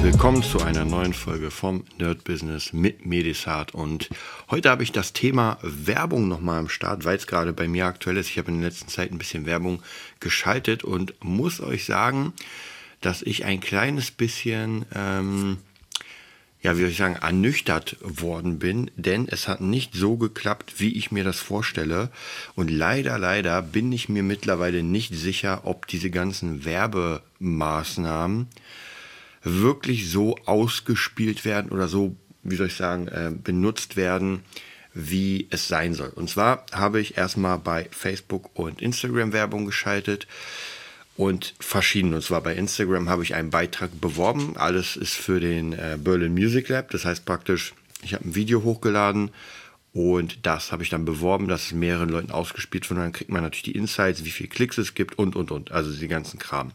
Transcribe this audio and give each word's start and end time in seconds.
Willkommen 0.00 0.44
zu 0.44 0.62
einer 0.62 0.84
neuen 0.84 1.12
Folge 1.12 1.50
vom 1.50 1.82
Nerd 1.98 2.22
Business 2.22 2.72
mit 2.72 3.04
Medisat. 3.04 3.74
Und 3.74 4.08
heute 4.48 4.70
habe 4.70 4.84
ich 4.84 4.92
das 4.92 5.12
Thema 5.12 5.58
Werbung 5.62 6.28
nochmal 6.28 6.60
am 6.60 6.68
Start, 6.68 7.04
weil 7.04 7.16
es 7.16 7.26
gerade 7.26 7.52
bei 7.52 7.66
mir 7.66 7.86
aktuell 7.86 8.16
ist. 8.16 8.30
Ich 8.30 8.38
habe 8.38 8.52
in 8.52 8.60
der 8.60 8.70
letzten 8.70 8.88
Zeit 8.88 9.10
ein 9.10 9.18
bisschen 9.18 9.44
Werbung 9.44 9.82
geschaltet 10.20 10.84
und 10.84 11.14
muss 11.22 11.60
euch 11.60 11.84
sagen, 11.84 12.32
dass 13.00 13.22
ich 13.22 13.44
ein 13.44 13.58
kleines 13.58 14.12
bisschen, 14.12 14.86
ähm, 14.94 15.58
ja, 16.62 16.76
wie 16.76 16.82
soll 16.82 16.90
ich 16.90 16.96
sagen, 16.96 17.16
ernüchtert 17.16 17.96
worden 18.00 18.60
bin, 18.60 18.92
denn 18.94 19.26
es 19.28 19.48
hat 19.48 19.60
nicht 19.60 19.94
so 19.94 20.16
geklappt, 20.16 20.74
wie 20.78 20.96
ich 20.96 21.10
mir 21.10 21.24
das 21.24 21.40
vorstelle. 21.40 22.10
Und 22.54 22.70
leider, 22.70 23.18
leider 23.18 23.62
bin 23.62 23.90
ich 23.90 24.08
mir 24.08 24.22
mittlerweile 24.22 24.84
nicht 24.84 25.12
sicher, 25.12 25.62
ob 25.64 25.88
diese 25.88 26.10
ganzen 26.10 26.64
Werbemaßnahmen 26.64 28.46
wirklich 29.42 30.10
so 30.10 30.36
ausgespielt 30.44 31.44
werden 31.44 31.70
oder 31.70 31.88
so, 31.88 32.16
wie 32.42 32.56
soll 32.56 32.68
ich 32.68 32.74
sagen, 32.74 33.08
äh, 33.08 33.30
benutzt 33.32 33.96
werden, 33.96 34.40
wie 34.94 35.46
es 35.50 35.68
sein 35.68 35.94
soll. 35.94 36.08
Und 36.08 36.28
zwar 36.28 36.66
habe 36.72 37.00
ich 37.00 37.16
erstmal 37.16 37.58
bei 37.58 37.88
Facebook 37.90 38.50
und 38.58 38.82
Instagram 38.82 39.32
Werbung 39.32 39.66
geschaltet 39.66 40.26
und 41.16 41.54
verschieden. 41.60 42.14
Und 42.14 42.22
zwar 42.22 42.40
bei 42.40 42.54
Instagram 42.54 43.08
habe 43.08 43.22
ich 43.22 43.34
einen 43.34 43.50
Beitrag 43.50 44.00
beworben. 44.00 44.56
Alles 44.56 44.96
ist 44.96 45.14
für 45.14 45.40
den 45.40 45.72
äh, 45.72 45.98
Berlin 46.00 46.32
Music 46.32 46.68
Lab. 46.68 46.90
Das 46.90 47.04
heißt 47.04 47.24
praktisch, 47.24 47.74
ich 48.02 48.14
habe 48.14 48.28
ein 48.28 48.34
Video 48.34 48.62
hochgeladen 48.62 49.30
und 49.92 50.46
das 50.46 50.70
habe 50.70 50.84
ich 50.84 50.90
dann 50.90 51.04
beworben, 51.04 51.48
dass 51.48 51.66
es 51.66 51.72
mehreren 51.72 52.08
Leuten 52.08 52.30
ausgespielt 52.30 52.88
wird. 52.88 52.98
Und 52.98 53.04
dann 53.04 53.12
kriegt 53.12 53.30
man 53.30 53.42
natürlich 53.42 53.64
die 53.64 53.76
Insights, 53.76 54.24
wie 54.24 54.30
viele 54.30 54.48
Klicks 54.48 54.78
es 54.78 54.94
gibt 54.94 55.18
und, 55.18 55.34
und, 55.34 55.50
und. 55.50 55.72
Also 55.72 55.92
die 55.92 56.08
ganzen 56.08 56.38
Kram. 56.38 56.72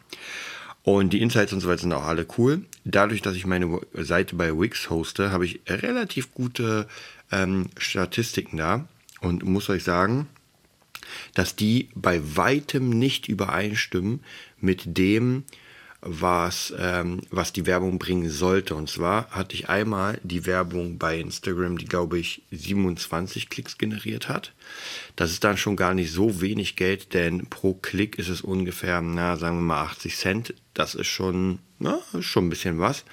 Und 0.84 1.14
die 1.14 1.22
Insights 1.22 1.54
und 1.54 1.62
so 1.62 1.70
weiter 1.70 1.82
sind 1.82 1.94
auch 1.94 2.04
alle 2.04 2.28
cool. 2.38 2.66
Dadurch, 2.84 3.22
dass 3.22 3.36
ich 3.36 3.46
meine 3.46 3.80
Seite 3.94 4.36
bei 4.36 4.58
Wix 4.58 4.90
hoste, 4.90 5.32
habe 5.32 5.46
ich 5.46 5.62
relativ 5.68 6.34
gute 6.34 6.88
ähm, 7.32 7.70
Statistiken 7.78 8.58
da 8.58 8.86
und 9.22 9.44
muss 9.44 9.70
euch 9.70 9.84
sagen, 9.84 10.28
dass 11.34 11.56
die 11.56 11.90
bei 11.96 12.22
weitem 12.36 12.90
nicht 12.90 13.30
übereinstimmen 13.30 14.20
mit 14.60 14.98
dem, 14.98 15.44
was, 16.06 16.74
ähm, 16.78 17.22
was 17.30 17.54
die 17.54 17.66
Werbung 17.66 17.98
bringen 17.98 18.30
sollte. 18.30 18.76
Und 18.76 18.90
zwar 18.90 19.30
hatte 19.30 19.56
ich 19.56 19.70
einmal 19.70 20.20
die 20.24 20.46
Werbung 20.46 20.98
bei 20.98 21.20
Instagram, 21.20 21.78
die 21.78 21.86
glaube 21.86 22.20
ich 22.20 22.44
27 22.52 23.50
Klicks 23.50 23.78
generiert 23.78 24.30
hat. 24.30 24.54
Das 25.16 25.32
ist 25.32 25.44
dann 25.44 25.58
schon 25.58 25.76
gar 25.76 25.94
nicht 25.94 26.12
so 26.12 26.42
wenig 26.42 26.76
Geld, 26.76 27.14
denn 27.14 27.48
pro 27.48 27.74
Klick 27.74 28.20
ist 28.20 28.30
es 28.30 28.42
ungefähr, 28.42 29.02
na, 29.02 29.38
sagen 29.38 29.58
wir 29.58 29.62
mal 29.62 29.84
80 29.84 30.18
Cent. 30.18 30.54
Das 30.74 30.96
ist 30.96 31.08
schon, 31.08 31.60
na, 31.80 32.00
schon 32.20 32.48
ein 32.48 32.50
bisschen 32.50 32.80
was. 32.80 33.06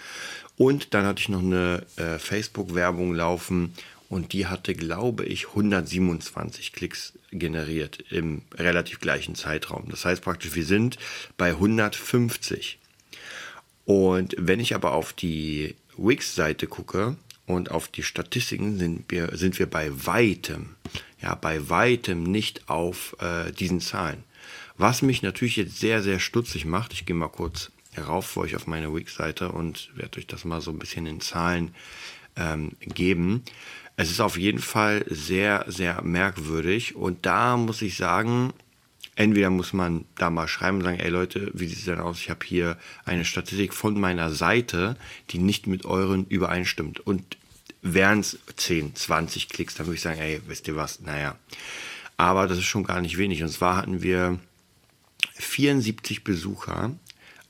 Und 0.56 0.92
dann 0.92 1.06
hatte 1.06 1.20
ich 1.20 1.28
noch 1.28 1.40
eine 1.40 1.86
äh, 1.96 2.18
Facebook-Werbung 2.18 3.14
laufen 3.14 3.72
und 4.10 4.32
die 4.32 4.46
hatte, 4.48 4.74
glaube 4.74 5.24
ich, 5.24 5.50
127 5.50 6.72
Klicks 6.72 7.14
generiert 7.30 8.04
im 8.10 8.42
relativ 8.54 8.98
gleichen 8.98 9.36
Zeitraum. 9.36 9.84
Das 9.88 10.04
heißt 10.04 10.22
praktisch, 10.22 10.54
wir 10.56 10.66
sind 10.66 10.98
bei 11.38 11.50
150. 11.50 12.78
Und 13.84 14.34
wenn 14.36 14.58
ich 14.58 14.74
aber 14.74 14.92
auf 14.92 15.12
die 15.12 15.76
Wix-Seite 15.96 16.66
gucke 16.66 17.16
und 17.46 17.70
auf 17.70 17.86
die 17.86 18.02
Statistiken, 18.02 18.78
sind 18.78 19.04
wir, 19.08 19.36
sind 19.36 19.60
wir 19.60 19.70
bei 19.70 19.90
weitem, 20.04 20.74
ja, 21.22 21.36
bei 21.36 21.70
weitem 21.70 22.24
nicht 22.24 22.68
auf 22.68 23.16
äh, 23.20 23.52
diesen 23.52 23.80
Zahlen. 23.80 24.24
Was 24.76 25.02
mich 25.02 25.22
natürlich 25.22 25.56
jetzt 25.56 25.78
sehr, 25.78 26.02
sehr 26.02 26.18
stutzig 26.18 26.64
macht, 26.64 26.92
ich 26.94 27.06
gehe 27.06 27.14
mal 27.14 27.28
kurz 27.28 27.70
rauf 27.96 28.26
für 28.26 28.40
euch 28.40 28.56
auf 28.56 28.66
meine 28.66 28.92
Wix-Seite 28.92 29.52
und 29.52 29.90
werde 29.94 30.18
euch 30.18 30.26
das 30.26 30.44
mal 30.44 30.60
so 30.60 30.72
ein 30.72 30.80
bisschen 30.80 31.06
in 31.06 31.20
Zahlen 31.20 31.74
ähm, 32.40 32.72
geben. 32.80 33.42
Es 33.96 34.10
ist 34.10 34.20
auf 34.20 34.38
jeden 34.38 34.60
Fall 34.60 35.04
sehr, 35.08 35.64
sehr 35.68 36.02
merkwürdig 36.02 36.96
und 36.96 37.26
da 37.26 37.56
muss 37.56 37.82
ich 37.82 37.96
sagen, 37.96 38.52
entweder 39.14 39.50
muss 39.50 39.74
man 39.74 40.06
da 40.16 40.30
mal 40.30 40.48
schreiben 40.48 40.78
und 40.78 40.84
sagen, 40.84 40.98
ey 40.98 41.10
Leute, 41.10 41.50
wie 41.52 41.66
sieht 41.66 41.78
es 41.78 41.84
denn 41.84 42.00
aus? 42.00 42.18
Ich 42.18 42.30
habe 42.30 42.44
hier 42.44 42.78
eine 43.04 43.26
Statistik 43.26 43.74
von 43.74 44.00
meiner 44.00 44.30
Seite, 44.30 44.96
die 45.28 45.38
nicht 45.38 45.66
mit 45.66 45.84
euren 45.84 46.24
übereinstimmt. 46.26 47.00
Und 47.00 47.36
wären 47.82 48.20
es 48.20 48.38
10, 48.56 48.94
20 48.94 49.48
Klicks, 49.50 49.74
dann 49.74 49.86
würde 49.86 49.96
ich 49.96 50.02
sagen, 50.02 50.20
ey, 50.20 50.40
wisst 50.46 50.68
ihr 50.68 50.76
was? 50.76 51.00
Naja. 51.00 51.36
Aber 52.16 52.48
das 52.48 52.58
ist 52.58 52.64
schon 52.64 52.84
gar 52.84 53.00
nicht 53.00 53.18
wenig. 53.18 53.42
Und 53.42 53.50
zwar 53.50 53.76
hatten 53.76 54.02
wir 54.02 54.38
74 55.34 56.24
Besucher 56.24 56.92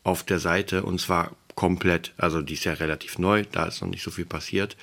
auf 0.02 0.24
der 0.24 0.38
Seite 0.38 0.82
und 0.82 1.00
zwar 1.00 1.36
komplett, 1.60 2.14
also 2.16 2.40
die 2.40 2.54
ist 2.54 2.64
ja 2.64 2.72
relativ 2.72 3.18
neu, 3.18 3.44
da 3.52 3.66
ist 3.66 3.82
noch 3.82 3.88
nicht 3.90 4.02
so 4.02 4.10
viel 4.10 4.24
passiert. 4.24 4.78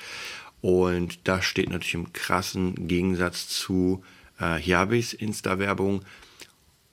Und 0.61 1.27
das 1.27 1.43
steht 1.43 1.71
natürlich 1.71 1.95
im 1.95 2.13
krassen 2.13 2.87
Gegensatz 2.87 3.47
zu, 3.47 4.03
äh, 4.39 4.61
ich 4.61 5.19
Insta-Werbung, 5.19 6.05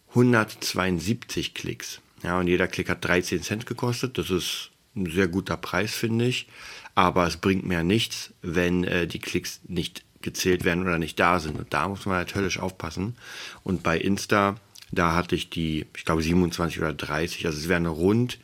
172 0.09 1.53
Klicks. 1.53 2.01
Ja, 2.23 2.39
und 2.41 2.49
jeder 2.49 2.67
Klick 2.67 2.89
hat 2.89 3.05
13 3.05 3.43
Cent 3.43 3.67
gekostet. 3.67 4.17
Das 4.17 4.31
ist 4.31 4.71
ein 4.97 5.05
sehr 5.05 5.29
guter 5.29 5.59
Preis, 5.59 5.93
finde 5.93 6.29
ich. 6.29 6.49
Aber 6.95 7.27
es 7.27 7.37
bringt 7.37 7.67
mir 7.67 7.85
nichts, 7.85 8.33
wenn 8.41 8.85
äh, 8.85 9.07
die 9.07 9.19
Klicks 9.19 9.61
nicht 9.69 10.03
gezählt 10.23 10.65
werden 10.65 10.85
oder 10.85 10.99
nicht 10.99 11.21
da 11.21 11.41
sind. 11.41 11.59
Und 11.59 11.75
da 11.75 11.89
muss 11.89 12.07
man 12.07 12.17
halt 12.17 12.35
höllisch 12.35 12.59
aufpassen. 12.59 13.17
Und 13.63 13.83
bei 13.83 13.99
Insta, 13.99 14.57
da 14.93 15.15
hatte 15.15 15.35
ich 15.35 15.51
die, 15.51 15.85
ich 15.95 16.07
glaube 16.07 16.23
27 16.23 16.79
oder 16.79 16.95
30. 16.95 17.45
Also 17.45 17.59
es 17.59 17.69
wären 17.69 17.85
rund 17.85 18.39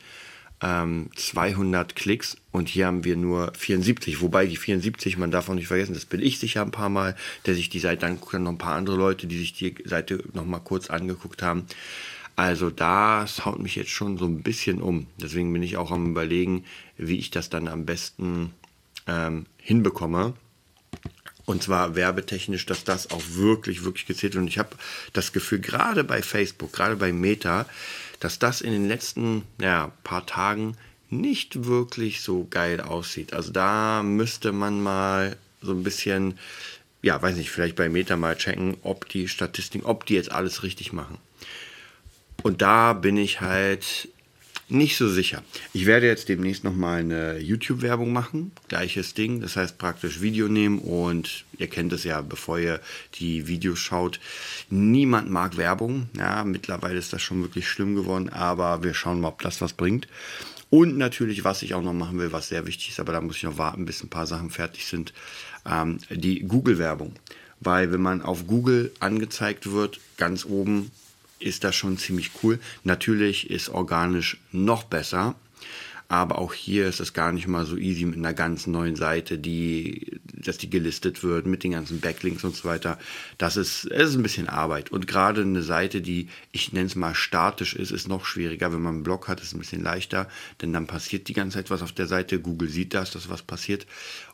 ähm, 0.61 1.09
200 1.15 1.95
Klicks 1.95 2.37
und 2.51 2.69
hier 2.69 2.85
haben 2.85 3.03
wir 3.03 3.17
nur 3.17 3.51
74. 3.57 4.21
Wobei 4.21 4.45
die 4.45 4.57
74, 4.57 5.17
man 5.17 5.31
darf 5.31 5.49
auch 5.49 5.55
nicht 5.55 5.67
vergessen, 5.67 5.93
das 5.93 6.05
bin 6.05 6.21
ich 6.21 6.39
sicher 6.39 6.61
ein 6.61 6.71
paar 6.71 6.89
Mal, 6.89 7.15
der 7.45 7.55
sich 7.55 7.69
die 7.69 7.79
Seite 7.79 8.05
anguckt, 8.05 8.33
dann 8.35 8.43
noch 8.43 8.51
ein 8.51 8.57
paar 8.57 8.75
andere 8.75 8.95
Leute, 8.95 9.27
die 9.27 9.37
sich 9.37 9.53
die 9.53 9.75
Seite 9.85 10.23
noch 10.33 10.45
mal 10.45 10.59
kurz 10.59 10.89
angeguckt 10.89 11.41
haben. 11.41 11.65
Also 12.35 12.69
das 12.69 13.45
haut 13.45 13.59
mich 13.59 13.75
jetzt 13.75 13.91
schon 13.91 14.17
so 14.17 14.25
ein 14.25 14.41
bisschen 14.41 14.81
um. 14.81 15.07
Deswegen 15.21 15.51
bin 15.51 15.63
ich 15.63 15.77
auch 15.77 15.91
am 15.91 16.11
überlegen, 16.11 16.63
wie 16.97 17.17
ich 17.17 17.31
das 17.31 17.49
dann 17.49 17.67
am 17.67 17.85
besten 17.85 18.53
ähm, 19.07 19.45
hinbekomme. 19.57 20.33
Und 21.45 21.63
zwar 21.63 21.95
werbetechnisch, 21.95 22.65
dass 22.65 22.83
das 22.83 23.11
auch 23.11 23.21
wirklich, 23.31 23.83
wirklich 23.83 24.05
gezählt 24.05 24.33
wird. 24.35 24.43
Und 24.43 24.47
ich 24.47 24.59
habe 24.59 24.75
das 25.11 25.33
Gefühl, 25.33 25.59
gerade 25.59 26.03
bei 26.03 26.21
Facebook, 26.21 26.71
gerade 26.71 26.95
bei 26.95 27.11
Meta, 27.11 27.65
dass 28.21 28.39
das 28.39 28.61
in 28.61 28.71
den 28.71 28.87
letzten 28.87 29.43
ja, 29.59 29.91
paar 30.05 30.25
Tagen 30.25 30.77
nicht 31.09 31.65
wirklich 31.65 32.21
so 32.21 32.47
geil 32.49 32.79
aussieht. 32.79 33.33
Also 33.33 33.51
da 33.51 34.01
müsste 34.03 34.53
man 34.53 34.81
mal 34.81 35.35
so 35.61 35.73
ein 35.73 35.83
bisschen, 35.83 36.39
ja, 37.01 37.21
weiß 37.21 37.35
nicht, 37.35 37.51
vielleicht 37.51 37.75
bei 37.75 37.89
Meta 37.89 38.15
mal 38.15 38.37
checken, 38.37 38.77
ob 38.83 39.09
die 39.09 39.27
Statistiken, 39.27 39.85
ob 39.85 40.05
die 40.05 40.13
jetzt 40.13 40.31
alles 40.31 40.63
richtig 40.63 40.93
machen. 40.93 41.17
Und 42.43 42.61
da 42.61 42.93
bin 42.93 43.17
ich 43.17 43.41
halt 43.41 44.07
nicht 44.71 44.97
so 44.97 45.07
sicher. 45.09 45.43
Ich 45.73 45.85
werde 45.85 46.07
jetzt 46.07 46.29
demnächst 46.29 46.63
nochmal 46.63 46.99
eine 46.99 47.39
YouTube-Werbung 47.39 48.11
machen. 48.11 48.51
Gleiches 48.67 49.13
Ding. 49.13 49.41
Das 49.41 49.55
heißt 49.55 49.77
praktisch 49.77 50.21
Video 50.21 50.47
nehmen 50.47 50.79
und 50.79 51.45
ihr 51.57 51.67
kennt 51.67 51.93
es 51.93 52.03
ja, 52.03 52.21
bevor 52.21 52.59
ihr 52.59 52.79
die 53.15 53.47
Videos 53.47 53.79
schaut. 53.79 54.19
Niemand 54.69 55.29
mag 55.29 55.57
Werbung. 55.57 56.09
Ja, 56.17 56.43
mittlerweile 56.43 56.97
ist 56.99 57.13
das 57.13 57.21
schon 57.21 57.41
wirklich 57.41 57.67
schlimm 57.67 57.95
geworden, 57.95 58.29
aber 58.29 58.83
wir 58.83 58.93
schauen 58.93 59.21
mal, 59.21 59.29
ob 59.29 59.41
das 59.41 59.61
was 59.61 59.73
bringt. 59.73 60.07
Und 60.69 60.97
natürlich, 60.97 61.43
was 61.43 61.63
ich 61.63 61.73
auch 61.73 61.83
noch 61.83 61.93
machen 61.93 62.17
will, 62.17 62.31
was 62.31 62.47
sehr 62.47 62.65
wichtig 62.65 62.89
ist, 62.89 62.99
aber 63.01 63.11
da 63.11 63.19
muss 63.19 63.35
ich 63.35 63.43
noch 63.43 63.57
warten, 63.57 63.85
bis 63.85 64.01
ein 64.01 64.09
paar 64.09 64.25
Sachen 64.25 64.49
fertig 64.49 64.85
sind, 64.85 65.13
ähm, 65.69 65.99
die 66.09 66.39
Google-Werbung. 66.39 67.13
Weil 67.59 67.91
wenn 67.91 68.01
man 68.01 68.21
auf 68.21 68.47
Google 68.47 68.91
angezeigt 69.01 69.71
wird, 69.71 69.99
ganz 70.17 70.45
oben 70.45 70.91
ist 71.41 71.63
das 71.63 71.75
schon 71.75 71.97
ziemlich 71.97 72.31
cool. 72.43 72.59
Natürlich 72.83 73.49
ist 73.49 73.69
organisch 73.69 74.37
noch 74.51 74.83
besser, 74.83 75.35
aber 76.07 76.39
auch 76.39 76.53
hier 76.53 76.87
ist 76.87 76.99
es 76.99 77.13
gar 77.13 77.31
nicht 77.31 77.47
mal 77.47 77.65
so 77.65 77.77
easy 77.77 78.03
mit 78.03 78.17
einer 78.17 78.33
ganz 78.33 78.67
neuen 78.67 78.97
Seite, 78.97 79.37
die, 79.37 80.19
dass 80.25 80.57
die 80.57 80.69
gelistet 80.69 81.23
wird 81.23 81.45
mit 81.45 81.63
den 81.63 81.71
ganzen 81.71 82.01
Backlinks 82.01 82.43
und 82.43 82.53
so 82.53 82.67
weiter. 82.67 82.99
Das 83.37 83.55
ist, 83.55 83.85
es 83.85 84.09
ist 84.09 84.15
ein 84.15 84.23
bisschen 84.23 84.49
Arbeit. 84.49 84.91
Und 84.91 85.07
gerade 85.07 85.41
eine 85.41 85.63
Seite, 85.63 86.01
die, 86.01 86.27
ich 86.51 86.73
nenne 86.73 86.87
es 86.87 86.95
mal 86.95 87.15
statisch 87.15 87.73
ist, 87.75 87.91
ist 87.91 88.09
noch 88.09 88.25
schwieriger. 88.25 88.73
Wenn 88.73 88.81
man 88.81 88.95
einen 88.95 89.03
Blog 89.03 89.29
hat, 89.29 89.39
ist 89.39 89.47
es 89.47 89.53
ein 89.53 89.59
bisschen 89.59 89.83
leichter, 89.83 90.27
denn 90.61 90.73
dann 90.73 90.85
passiert 90.85 91.29
die 91.29 91.33
ganze 91.33 91.59
Zeit 91.59 91.69
was 91.69 91.81
auf 91.81 91.93
der 91.93 92.07
Seite. 92.07 92.41
Google 92.41 92.67
sieht 92.67 92.93
das, 92.93 93.11
dass 93.11 93.29
was 93.29 93.41
passiert. 93.41 93.87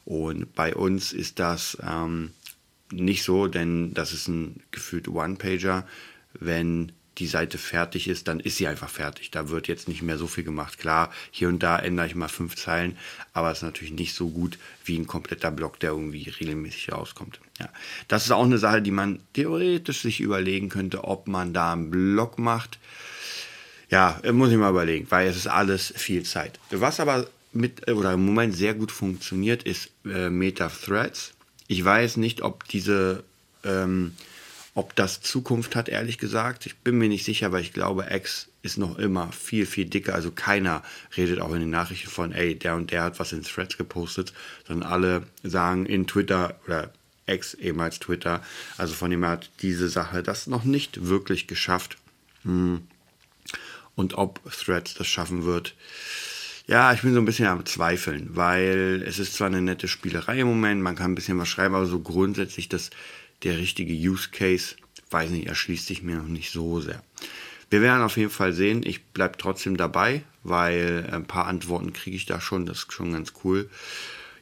Und 0.04 0.56
bei 0.56 0.74
uns 0.74 1.14
ist 1.14 1.38
das, 1.38 1.78
ähm, 1.88 2.32
nicht 2.92 3.24
so, 3.24 3.48
denn 3.48 3.94
das 3.94 4.14
ist 4.14 4.28
ein 4.28 4.62
gefühlt 4.72 5.08
One-Pager. 5.08 5.86
Wenn 6.40 6.92
die 7.18 7.28
Seite 7.28 7.58
fertig 7.58 8.08
ist, 8.08 8.28
dann 8.28 8.40
ist 8.40 8.58
sie 8.58 8.68
einfach 8.68 8.90
fertig. 8.90 9.32
Da 9.32 9.50
wird 9.50 9.68
jetzt 9.68 9.88
nicht 9.88 10.02
mehr 10.02 10.18
so 10.18 10.28
viel 10.28 10.44
gemacht. 10.44 10.78
Klar, 10.78 11.12
hier 11.32 11.48
und 11.48 11.64
da 11.64 11.80
ändere 11.80 12.08
ich 12.08 12.16
mal 12.16 12.28
fünf 12.28 12.56
Zeilen, 12.56 12.98
aber 13.34 13.52
es 13.52 13.60
ist 13.60 13.64
natürlich 13.64 13.94
nicht 13.94 14.14
so 14.14 14.30
gut 14.30 14.58
wie 14.86 14.98
ein 14.98 15.08
kompletter 15.08 15.52
Block, 15.52 15.80
der 15.80 15.92
irgendwie 15.92 16.30
regelmäßig 16.30 16.92
rauskommt. 16.92 17.40
Ja. 17.60 17.70
Das 18.08 18.26
ist 18.26 18.32
auch 18.32 18.46
eine 18.46 18.60
Sache, 18.60 18.82
die 18.82 18.92
man 18.92 19.20
theoretisch 19.34 20.02
sich 20.02 20.20
überlegen 20.20 20.70
könnte, 20.70 21.04
ob 21.04 21.28
man 21.28 21.54
da 21.54 21.74
einen 21.74 21.90
Block 21.90 22.38
macht. 22.38 22.78
Ja, 23.90 24.22
muss 24.32 24.52
ich 24.52 24.58
mal 24.58 24.70
überlegen, 24.70 25.08
weil 25.10 25.28
es 25.28 25.38
ist 25.38 25.48
alles 25.48 25.94
viel 25.96 26.24
Zeit. 26.24 26.60
Was 26.72 27.00
aber 27.00 27.28
mit 27.54 27.90
oder 27.90 28.14
im 28.14 28.26
Moment 28.26 28.54
sehr 28.56 28.74
gut 28.74 28.92
funktioniert, 28.92 29.64
ist 29.64 29.90
äh, 30.06 30.30
Meta 30.30 30.70
Threads. 30.70 31.34
Ich 31.68 31.84
weiß 31.84 32.18
nicht, 32.18 32.42
ob 32.42 32.68
diese 32.68 33.24
ähm, 33.64 34.14
ob 34.78 34.96
das 34.96 35.22
Zukunft 35.22 35.76
hat, 35.76 35.90
ehrlich 35.90 36.20
gesagt, 36.20 36.68
ich 36.68 36.76
bin 36.78 37.00
mir 37.00 37.10
nicht 37.10 37.26
sicher, 37.26 37.52
weil 37.52 37.64
ich 37.64 37.74
glaube, 37.74 38.10
X 38.12 38.50
ist 38.62 38.78
noch 38.78 39.00
immer 39.00 39.32
viel, 39.32 39.66
viel 39.66 39.86
dicker. 39.86 40.14
Also 40.14 40.30
keiner 40.30 40.84
redet 41.18 41.42
auch 41.42 41.52
in 41.52 41.62
den 41.62 41.72
Nachrichten 41.72 42.12
von, 42.12 42.32
ey, 42.32 42.54
der 42.54 42.76
und 42.76 42.92
der 42.92 43.02
hat 43.02 43.20
was 43.20 43.34
in 43.34 43.42
Threads 43.42 43.78
gepostet, 43.78 44.34
sondern 44.68 44.88
alle 44.88 45.24
sagen 45.42 45.88
in 45.88 46.06
Twitter 46.06 46.60
oder 46.68 46.94
X 47.26 47.56
ehemals 47.56 47.98
Twitter. 47.98 48.44
Also 48.78 48.94
von 48.94 49.10
dem 49.10 49.26
hat 49.26 49.50
diese 49.64 49.90
Sache 49.90 50.22
das 50.22 50.46
noch 50.46 50.64
nicht 50.64 51.08
wirklich 51.08 51.48
geschafft. 51.48 51.98
Hm. 52.44 52.84
Und 53.96 54.14
ob 54.14 54.40
Threads 54.52 54.94
das 54.94 55.08
schaffen 55.08 55.44
wird, 55.44 55.74
ja, 56.68 56.94
ich 56.94 57.02
bin 57.02 57.16
so 57.16 57.20
ein 57.20 57.26
bisschen 57.26 57.48
am 57.48 57.66
Zweifeln, 57.66 58.36
weil 58.36 59.04
es 59.08 59.18
ist 59.18 59.34
zwar 59.34 59.48
eine 59.48 59.62
nette 59.62 59.88
Spielerei 59.88 60.42
im 60.42 60.48
Moment, 60.48 60.84
man 60.84 60.96
kann 60.96 61.14
ein 61.14 61.16
bisschen 61.16 61.40
was 61.40 61.48
schreiben, 61.48 61.74
aber 61.74 61.88
so 61.88 62.00
grundsätzlich 62.00 62.70
das 62.70 62.92
der 63.44 63.58
richtige 63.58 63.94
Use 63.94 64.30
Case, 64.32 64.76
weiß 65.10 65.30
nicht, 65.32 65.48
erschließt 65.48 65.88
sich 65.88 66.04
mir 66.04 66.18
noch 66.18 66.28
nicht 66.28 66.52
so 66.52 66.80
sehr. 66.80 67.02
Wir 67.70 67.82
werden 67.82 68.04
auf 68.04 68.18
jeden 68.18 68.30
Fall 68.30 68.54
sehen. 68.54 68.82
Ich 68.86 69.04
bleibe 69.06 69.38
trotzdem 69.38 69.76
dabei, 69.76 70.24
weil 70.44 71.10
ein 71.12 71.26
paar 71.26 71.48
Antworten 71.48 71.94
kriege 71.94 72.16
ich 72.16 72.26
da 72.26 72.40
schon. 72.40 72.66
Das 72.66 72.80
ist 72.80 72.94
schon 72.94 73.12
ganz 73.12 73.34
cool. 73.44 73.70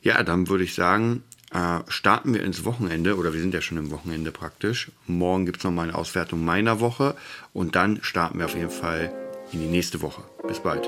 Ja, 0.03 0.21
dann 0.21 0.47
würde 0.47 0.63
ich 0.63 0.75
sagen, 0.75 1.23
äh, 1.51 1.79
starten 1.87 2.33
wir 2.33 2.43
ins 2.43 2.65
Wochenende 2.65 3.17
oder 3.17 3.33
wir 3.33 3.39
sind 3.39 3.53
ja 3.53 3.61
schon 3.61 3.77
im 3.77 3.89
Wochenende 3.89 4.31
praktisch. 4.31 4.91
Morgen 5.07 5.45
gibt 5.45 5.59
es 5.59 5.63
nochmal 5.63 5.87
eine 5.87 5.97
Auswertung 5.97 6.45
meiner 6.45 6.79
Woche 6.79 7.15
und 7.53 7.75
dann 7.75 7.99
starten 8.03 8.37
wir 8.37 8.45
auf 8.45 8.55
jeden 8.55 8.69
Fall 8.69 9.11
in 9.51 9.59
die 9.59 9.67
nächste 9.67 10.01
Woche. 10.01 10.23
Bis 10.47 10.59
bald. 10.59 10.87